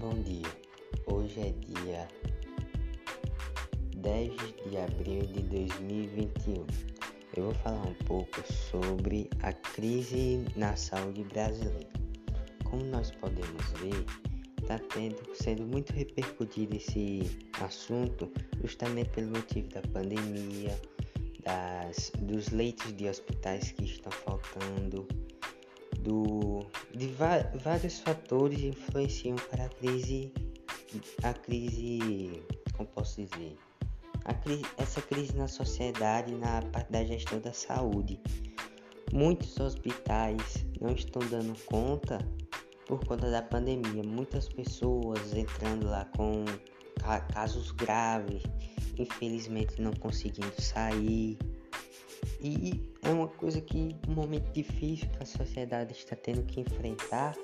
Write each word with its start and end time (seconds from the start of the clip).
Bom 0.00 0.14
dia, 0.22 0.48
hoje 1.04 1.40
é 1.40 1.50
dia 1.50 2.08
10 3.96 4.32
de 4.70 4.78
abril 4.78 5.26
de 5.26 5.42
2021. 5.42 6.66
Eu 7.36 7.44
vou 7.44 7.54
falar 7.56 7.86
um 7.86 7.92
pouco 8.06 8.40
sobre 8.50 9.28
a 9.42 9.52
crise 9.52 10.42
na 10.56 10.74
saúde 10.74 11.22
brasileira. 11.24 11.86
Como 12.64 12.82
nós 12.84 13.10
podemos 13.10 13.62
ver, 13.72 14.06
está 14.62 14.80
sendo 15.34 15.66
muito 15.66 15.92
repercutido 15.92 16.78
esse 16.78 17.38
assunto 17.60 18.32
justamente 18.62 19.10
pelo 19.10 19.32
motivo 19.32 19.68
da 19.68 19.82
pandemia, 19.82 20.80
das, 21.44 22.10
dos 22.20 22.48
leitos 22.48 22.96
de 22.96 23.06
hospitais 23.06 23.72
que 23.72 23.84
estão 23.84 24.10
faltando 24.10 25.06
do, 26.02 26.66
de 26.94 27.08
vários 27.62 28.00
fatores 28.00 28.60
influenciam 28.60 29.36
para 29.50 29.66
a 29.66 29.68
crise, 29.68 30.32
a 31.22 31.32
crise, 31.32 32.42
como 32.76 32.88
posso 32.88 33.22
dizer, 33.22 33.56
essa 34.76 35.02
crise 35.02 35.36
na 35.36 35.48
sociedade, 35.48 36.34
na 36.34 36.62
parte 36.62 36.92
da 36.92 37.04
gestão 37.04 37.40
da 37.40 37.52
saúde. 37.52 38.20
Muitos 39.12 39.58
hospitais 39.58 40.64
não 40.80 40.92
estão 40.92 41.20
dando 41.28 41.58
conta 41.64 42.18
por 42.86 43.04
conta 43.04 43.30
da 43.30 43.42
pandemia. 43.42 44.02
Muitas 44.02 44.48
pessoas 44.48 45.34
entrando 45.34 45.86
lá 45.86 46.04
com 46.16 46.44
casos 47.32 47.70
graves, 47.72 48.42
infelizmente 48.98 49.80
não 49.80 49.92
conseguindo 49.94 50.60
sair. 50.60 51.38
E 52.40 52.92
é 53.02 53.10
uma 53.10 53.28
coisa 53.28 53.60
que 53.60 53.96
um 54.08 54.12
momento 54.12 54.50
difícil 54.52 55.08
que 55.10 55.22
a 55.22 55.26
sociedade 55.26 55.92
está 55.92 56.16
tendo 56.16 56.42
que 56.44 56.60
enfrentar. 56.60 57.34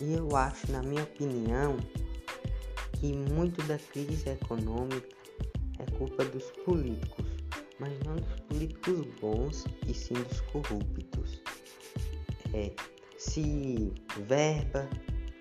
E 0.00 0.12
eu 0.12 0.36
acho, 0.36 0.70
na 0.70 0.82
minha 0.82 1.02
opinião, 1.02 1.76
que 2.92 3.12
muito 3.12 3.62
da 3.64 3.78
crise 3.78 4.28
econômica 4.28 5.08
é 5.78 5.98
culpa 5.98 6.24
dos 6.24 6.50
políticos, 6.64 7.26
mas 7.78 7.92
não 8.04 8.16
dos 8.16 8.40
políticos 8.48 9.06
bons 9.20 9.64
e 9.86 9.94
sim 9.94 10.14
dos 10.14 10.40
corruptos. 10.42 11.42
É, 12.52 12.72
se 13.18 13.92
verba, 14.26 14.88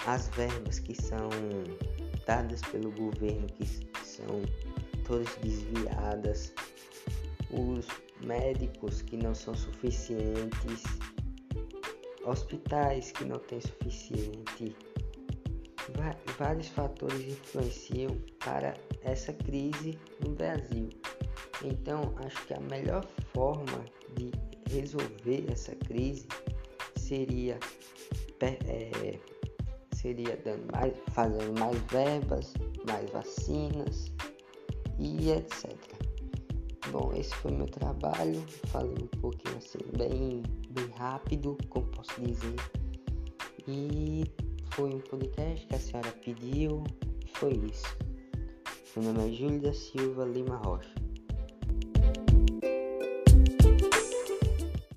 as 0.06 0.30
verbas 0.30 0.80
que 0.80 0.95
são 1.00 1.30
dadas 2.25 2.61
pelo 2.72 2.91
governo 2.91 3.47
que 3.47 3.66
são 4.03 4.41
todas 5.06 5.36
desviadas, 5.38 6.53
os 7.54 7.88
médicos 8.26 9.02
que 9.02 9.18
não 9.18 9.34
são 9.34 9.56
suficientes, 9.56 10.84
hospitais 12.26 13.12
que 13.12 13.26
não 13.26 13.40
têm 13.40 13.62
suficiente. 13.62 14.76
Vários 16.38 16.68
fatores 16.70 17.22
influenciam 17.28 18.18
para 18.44 18.74
essa 19.04 19.34
crise 19.34 19.98
no 20.24 20.34
Brasil. 20.34 20.90
Então, 21.64 22.16
acho 22.26 22.46
que 22.48 22.54
a 22.54 22.59
melhor 22.59 23.06
forma 23.34 23.86
de 24.16 24.31
resolver 24.72 25.46
essa 25.52 25.76
crise 25.76 26.28
seria 26.96 27.59
é, 28.42 29.20
seria 29.96 30.36
dando 30.44 30.70
mais, 30.72 30.94
fazendo 31.14 31.58
mais 31.58 31.78
verbas, 31.84 32.54
mais 32.86 33.09
vacinas 33.12 34.12
e 35.00 35.31
etc. 35.31 35.74
Bom, 36.94 37.11
esse 37.16 37.33
foi 37.38 37.49
meu 37.52 37.66
trabalho. 37.66 38.39
Falei 38.67 38.94
um 39.02 39.19
pouquinho 39.19 39.58
assim, 39.58 39.80
bem, 39.97 40.44
bem 40.69 40.88
rápido, 40.95 41.58
como 41.67 41.88
posso 41.88 42.22
dizer. 42.22 42.55
E 43.67 44.23
foi 44.73 44.94
um 44.94 45.00
podcast 45.00 45.66
que 45.66 45.73
a 45.73 45.80
senhora 45.80 46.11
pediu. 46.23 46.83
Foi 47.34 47.53
isso. 47.53 47.97
Meu 48.95 49.12
nome 49.12 49.28
é 49.28 49.34
Júlia 49.34 49.59
da 49.59 49.73
Silva 49.73 50.23
Lima 50.23 50.57
Rocha. 50.57 50.94